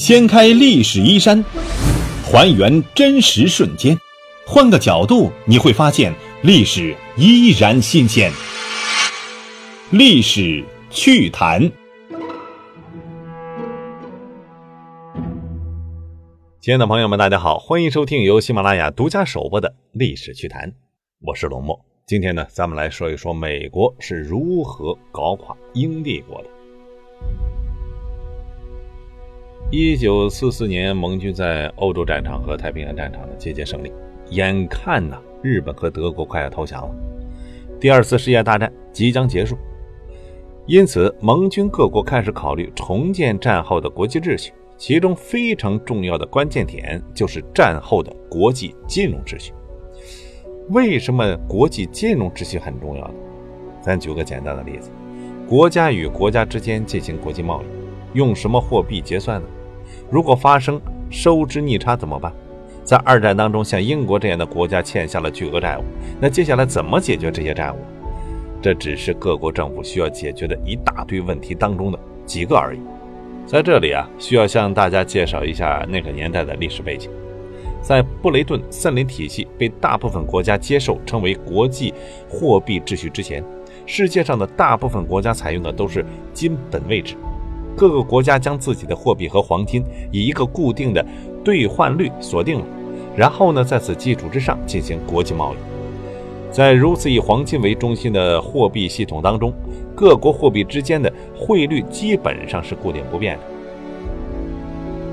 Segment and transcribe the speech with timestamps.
[0.00, 1.44] 掀开历史衣衫，
[2.24, 3.94] 还原真实瞬间，
[4.46, 8.32] 换个角度你会发现历史依然新鲜。
[9.90, 11.70] 历史趣谈，
[16.62, 20.70] 亲爱的朋友们，大家好，欢迎收听由喜马拉雅独家首播的《历史趣谈》，
[21.20, 21.78] 我是龙墨。
[22.06, 26.48] 今天呢，咱们来说一说美国是如何搞垮英帝国的。
[29.72, 33.92] 一九四四年，盟军在欧洲战场和太平洋战场的节节胜利，
[34.30, 36.94] 眼看呢，日本和德国快要投降了，
[37.78, 39.56] 第二次世界大战即将结束，
[40.66, 49.52] 因此盟军各国开始考虑重建战后的国际秩序，其中非常重要的关键点就是战后的国际金融秩序。
[50.70, 53.14] 为什么国际金融秩序很重要呢？
[53.80, 54.90] 咱举个简单的例子，
[55.48, 59.46] 国家与国家之间进行国际贸易，用什么货币结算呢？
[60.10, 62.32] 如果发生收支逆差怎么办？
[62.82, 65.82] 在二战当中，像英国这样的国家欠下了巨额债务，
[66.20, 67.76] 那接下来怎么解决这些债务？
[68.60, 72.80] 这只是各国政府需要解决的一大堆问题当中的几个而已。
[73.46, 77.10] 在这里啊，需要向大家介绍一下那个年代的历史背景。
[77.80, 81.94] 在布雷顿森林体系被大部分国家接受成为国际
[82.28, 83.42] 货币秩序之前，
[83.86, 86.04] 世界上的大部分国家采用的都是
[86.34, 87.14] 金本位制。
[87.80, 91.02] 各个国家将自己的货币和黄金以一个固定的
[91.42, 92.66] 兑换率锁定了，
[93.16, 95.56] 然后呢，在此基础之上进行国际贸易。
[96.52, 99.50] 在如此以黄金为中心的货币系统当中，
[99.96, 103.42] 各国货币之间的汇率基本上是固定不变的。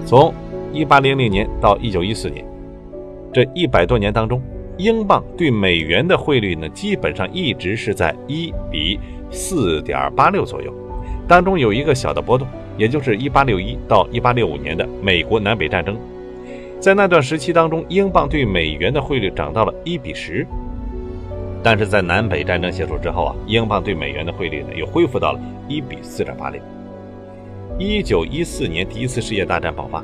[0.06, 0.34] 从
[0.74, 2.46] 1800年到1914年。
[3.32, 4.42] 这一百多年当中，
[4.78, 9.00] 英镑对美元的汇率呢，基本上一直是在一比
[9.32, 10.74] 四点八六左右。
[11.28, 12.48] 当中有一个小的波动，
[12.78, 15.98] 也就是一八六一到一八六五年的美国南北战争，
[16.80, 20.48] 在那段时期当中，英镑对美元的汇率涨到了一比十。
[21.62, 26.62] 但是在南北战争结束之后啊，英镑对美元的汇率呢，又恢复到了一比四点八六。
[27.78, 30.02] 一九一四年，第一次世界大战爆发，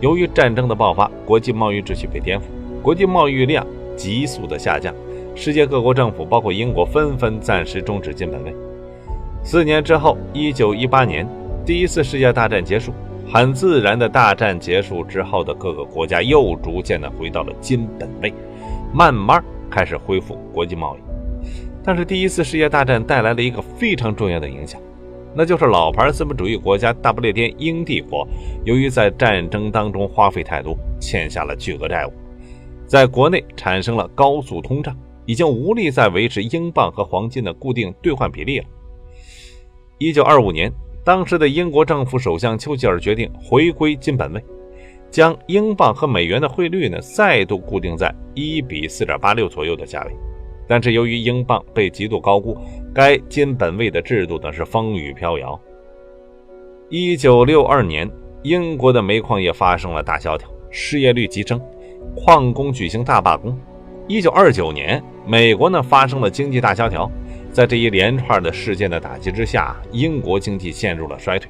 [0.00, 2.42] 由于战争的爆发，国际贸易秩序被颠覆。
[2.80, 4.94] 国际贸易量急速的下降，
[5.34, 8.54] 世界各国政府，包括英国，纷纷暂时终止金本位。
[9.46, 11.28] 四年之后，一九一八年，
[11.66, 12.94] 第一次世界大战结束，
[13.30, 18.32] 很自然的，大战结束之后的各个国家又逐渐的回到了金本位，
[18.94, 21.00] 慢慢开始恢复国际贸易。
[21.84, 24.80] 但是，第一次世界大战带来了一个非常重要的影响，
[25.34, 28.26] 那就是老牌资本主义国家大不列颠英帝国，
[28.64, 32.12] 由于在战争当中花费太多，欠下了巨额债务。
[32.86, 38.64] 在国内产生了高速通胀，已经无力再维持英镑和黄金的固定兑换比例了。
[39.98, 40.72] 一九二五年，
[41.04, 44.44] 当时的英国政府首相丘吉尔决定回归金本位，
[45.08, 50.10] 将英镑和美元的汇率呢再度固定在一比四点八六左右的价位。
[50.66, 52.56] 但是由于英镑被极度高估，
[52.92, 55.58] 该金本位的制度呢是风雨飘摇。
[56.88, 58.10] 一九六二年，
[58.42, 61.60] 英国的煤矿业发生了大萧条，失业率急增。
[62.16, 63.56] 矿工举行大罢工。
[64.08, 67.08] 一九二九年，美国呢发生了经济大萧条，
[67.54, 71.48] 在这一连串的事件的打击之下，英国经济陷入了衰退。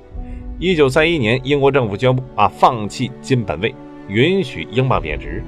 [0.58, 3.74] 一九三一年，英国政府宣布啊放弃金本位，
[4.06, 5.42] 允许英镑贬值。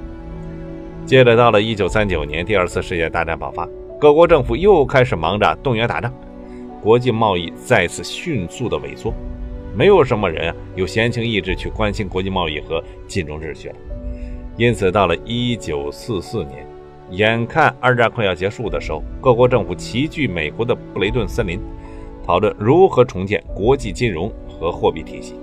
[1.05, 3.69] 接着到了一九三九年，第二次世界大战爆发，
[3.99, 6.11] 各国政府又开始忙着动员打仗，
[6.81, 9.13] 国际贸易再次迅速的萎缩，
[9.75, 13.75] 没有什么人啊有闲情逸致去关心国际贸易和金融秩序了。
[14.57, 16.65] 因此，到了一九四四年，
[17.11, 21.59] 眼看二战快要结束的时候，各国政府齐聚美国的布雷顿森林，
[22.25, 25.35] 讨论如何重建国际金融和货币体系。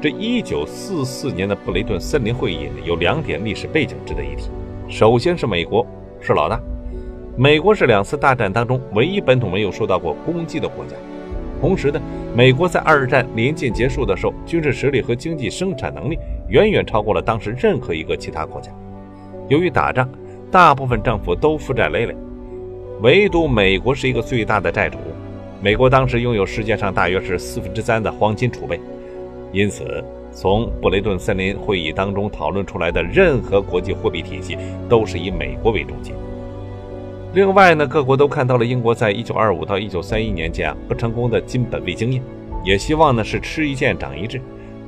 [0.00, 4.48] 这一九四四年的布雷顿森林会议呢，有两点历史背景值得一提。
[4.88, 5.86] 首先是美国
[6.20, 6.60] 是老大，
[7.36, 10.96] 美国是两次大战当中唯一本土没有受到过攻击的国家。
[11.60, 12.00] 同时呢，
[12.34, 18.72] 美国在二战临近结束的时候，军事实力和经济生产能力远远超过了当时任何一个其他国家。
[19.48, 20.08] 由于打仗，
[20.50, 22.16] 大部分政府都负债累累，
[23.02, 24.98] 唯独美国是一个最大的债主。
[25.62, 28.80] 美国当时拥有世界上大约是四分之三的黄金储备，
[29.52, 30.02] 因此
[30.32, 34.58] 从布雷顿森林会议当中讨论出来的任何国际货币体系，
[34.88, 36.14] 都是以美国为中心。
[37.32, 42.20] 另外呢，各国都看到了英国在一九二五到一九三一年间啊不成功的金本位经验，
[42.64, 44.40] 也希望呢是吃一堑长一智，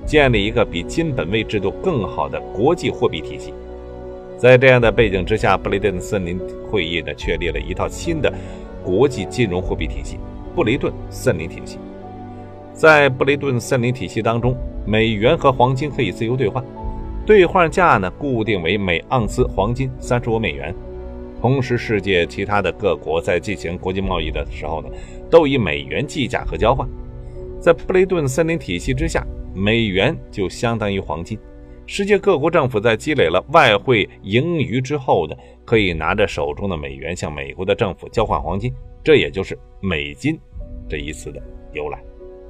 [0.04, 3.54] 建立一个比金本位制度更好的国际货币体系。
[4.42, 6.36] 在这样的背景之下，布雷顿森林
[6.68, 8.28] 会议呢确立了一套新的
[8.82, 10.18] 国际金融货币体系——
[10.52, 11.78] 布雷顿森林体系。
[12.74, 16.64] 在布雷顿森林体系当中，美元和黄金可以自由兑换，
[17.24, 20.74] 兑换价呢固定为每盎司黄金三十五美元。
[21.40, 24.88] 同时，世界其他的各国在进行国际贸易的时候呢，
[25.30, 26.84] 都以美元计价和交换。
[27.60, 29.24] 在布雷顿森林体系之下，
[29.54, 31.38] 美元就相当于黄金。
[31.94, 38.72] 世界各国政府在积累了外汇盈余之后呢，可以拿着手中的美元向美国的政府交换黄金，
[39.04, 40.40] 这也就是美金
[40.88, 41.38] 这一词的
[41.74, 42.02] 由来。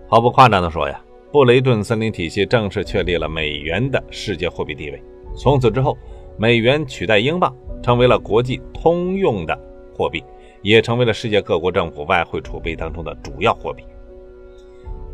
[0.07, 1.03] 毫不夸张地说呀，
[1.33, 5.03] 布雷顿森林体系正式确立了美元的世界货币地位。
[5.37, 5.99] 从此之后，
[6.39, 7.53] 美元取代英镑。
[7.83, 9.61] 成为了国际通用的
[9.93, 10.23] 货币，
[10.63, 13.83] 也成为了世界各国政府外汇储备当中的主要货币。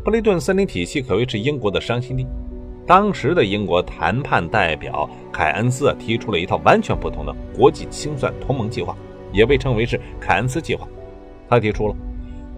[0.05, 2.27] 布雷顿森林体系可谓是英国的伤心地。
[2.89, 8.97] 当时的英国谈判代表凯恩斯提出了一套完全不同的国际清算同盟计划，
[9.31, 10.87] 也被称为是凯恩斯计划。
[11.47, 11.95] 他提出了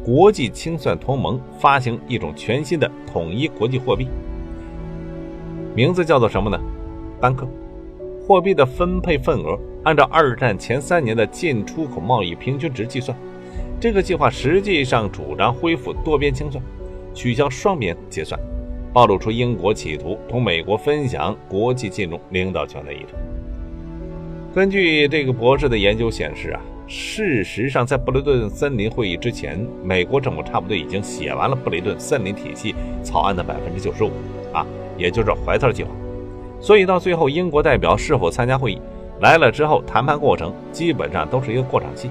[0.06, 4.07] 国际清算同盟发行一种全新的统一国际货币，
[5.75, 6.57] 名字叫做什么呢？
[7.19, 7.45] 班克。
[8.25, 13.18] 货币的分配份额按照二战前三年的进出口贸易平均值计算。
[13.81, 16.63] 这个计划实际上主张恢复多边清算，
[17.13, 18.39] 取消双边结算，
[18.94, 23.16] 暴露出英国企图同美国分享国际金融领导权的意图。
[24.54, 34.12] 根据这个博士的研究显示啊，事实上在布雷顿森林会议之前，美国政府差不多已经写完了布雷顿森林体系草案的百分之九十五
[34.52, 34.68] 啊，
[34.98, 35.90] 也就是怀特计划。
[36.60, 38.82] 所以到最后，英国代表是否参加会议，
[39.22, 42.10] 来了之后，谈判过程基本上都是一个过场戏。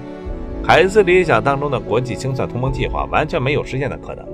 [0.63, 4.25] 凯恩斯理想当中的国际清算同盟计划完全没有实现的可能。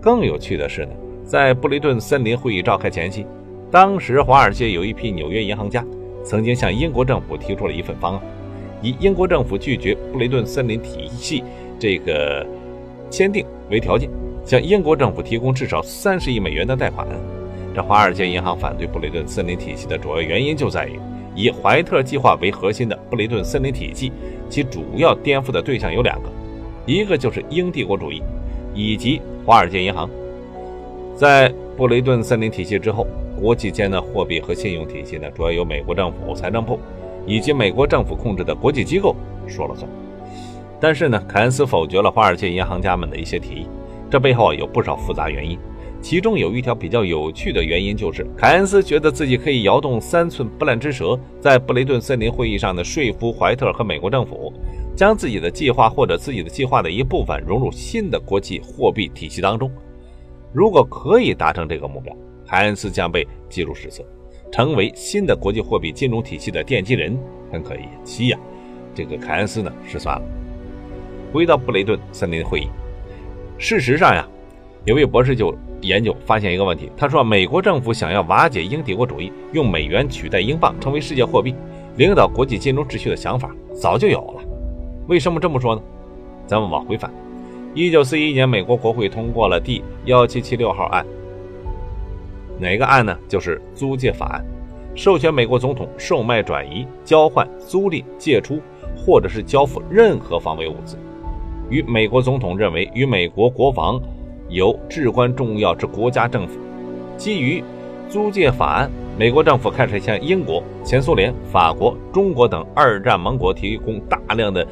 [0.00, 0.92] 更有趣的是呢，
[1.26, 3.26] 在布雷顿森林会议召开前夕，
[3.68, 5.84] 当时华尔街有一批纽约银行家
[6.22, 8.22] 曾经向英国政府提出了一份方案，
[8.80, 11.42] 以英国政府拒绝布雷顿森林体系
[11.80, 12.46] 这个
[13.10, 14.08] 签订为条件，
[14.44, 17.04] 向英国政府提供至少三十亿美元的贷款。
[17.74, 20.92] 这华尔街银行反对布雷顿森林体系的主要原因就在于，
[21.34, 24.12] 以怀特计划为核心的布雷顿森林体系，
[24.48, 26.28] 其主要颠覆的对象有两个，
[26.86, 28.22] 一个就是英帝国主义，
[28.76, 30.08] 以及华尔街银行。
[31.16, 33.06] 在布雷顿森林体系之后，
[33.40, 36.78] 国际间的货币和信用体系呢，主要由美国政府财政部
[37.26, 39.16] 以及美国政府控制的国际机构
[39.48, 39.90] 说了算。
[40.78, 43.66] 但是呢，凯恩斯否决了华尔街银行家们的一些提议，
[44.10, 45.58] 这背后啊有不少复杂原因。
[46.02, 54.52] 其中有一条比较有趣的原因，就是凯恩斯觉得自己可以摇动三寸不烂之舌，在布雷顿森林会议上的说服怀特和美国政府，
[54.94, 59.70] 将自己的计划或者自己的计划的一部分融入新的国际货币体系当中。
[60.52, 62.16] 如果可以达成这个目标，
[62.46, 64.04] 凯恩斯将被记入史册，
[64.50, 67.18] 成为新的国际货币金融体系的奠基人。
[67.52, 68.38] 很可惜呀，
[68.94, 70.22] 这个凯恩斯呢失算了。
[71.32, 72.68] 回到布雷顿森林会议，
[73.58, 74.26] 事实上呀，
[74.84, 75.54] 有位博士就。
[75.82, 81.54] 研究发现一个问题，他说美国政府想要瓦解英帝国主义，用美元取代英镑成为世界货币，
[81.96, 84.42] 领导国际金融秩序的想法早就有了。
[85.06, 85.82] 为什么这么说呢？
[86.46, 87.12] 咱们往回翻，
[87.76, 91.04] 一九四一年，美国国会通过了第幺七七六号案，
[92.58, 93.14] 哪个案呢？
[93.28, 94.42] 就是租借法案，
[94.94, 98.58] 授权美国总统售卖、转移、交换、租赁、借出
[98.96, 100.96] 或者是交付任何防卫物资，
[101.68, 104.00] 与美国总统认为与美国国防。
[104.48, 106.58] 有至关重要之国家政府，
[107.16, 107.62] 基于
[108.08, 114.64] 租借法案，美国政府开始向英国、前苏联、法国、中国等二战盟国提供大量的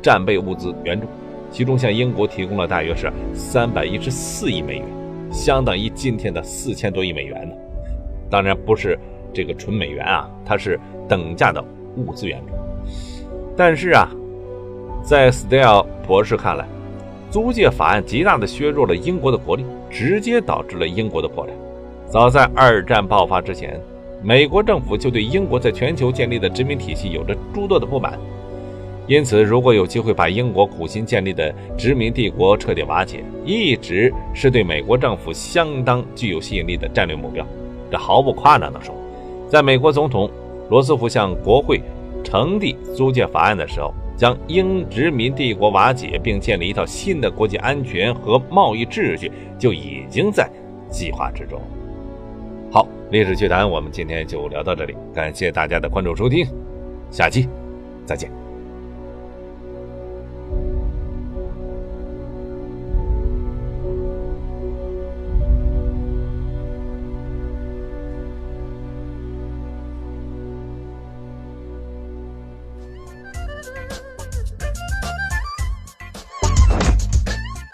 [0.00, 1.06] 战备物资援助，
[1.52, 4.86] 其中向英国提供了大约是三百一十四亿美元，
[5.30, 7.54] 相当于今天的四千多亿美元呢。
[8.30, 8.98] 当然不是
[9.34, 11.62] 这个纯美元啊，它是等价的
[11.96, 12.54] 物资援助。
[13.54, 14.08] 但是啊，
[15.04, 16.66] 在 Style 博士看来。
[17.30, 21.56] 租借法案极大地削弱了英国的国力，直接导致了英国的破产。
[22.06, 23.80] 早在二战爆发之前，
[24.22, 28.18] 美国政府就对英国在全球建立的殖民体系有着诸多的不满。
[29.06, 37.46] 因此，如果有机会把英国苦心建立的殖民帝国彻底瓦解，一直是对美国政府相当具有吸引力的战略目标。
[37.90, 38.94] 这毫不夸张地说，
[39.48, 40.30] 在美国总统
[40.70, 41.80] 罗斯福向国会
[42.22, 43.92] 呈递租借法案的时候。
[44.14, 50.48] 将英殖民帝国瓦解，并建立一套新的国际安全和贸易秩序，就已经在
[50.88, 51.60] 计划之中。
[52.70, 56.46] 好，历史趣谈，我们今天就聊到这里，感谢大家的关注收听，
[57.10, 57.48] 下期
[58.06, 58.41] 再见。